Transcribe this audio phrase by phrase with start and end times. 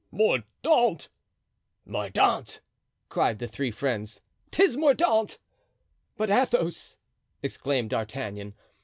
[0.09, 1.09] "Mordaunt!
[1.85, 2.59] Mordaunt!"
[3.07, 5.37] cried the three friends; "'tis Mordaunt!"
[6.17, 6.97] "But Athos!"
[7.43, 8.55] exclaimed D'Artagnan.